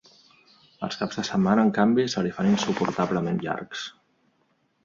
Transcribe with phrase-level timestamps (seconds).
[0.87, 3.85] Els caps de setmana, en canvi, se li fan insuportablement llargs.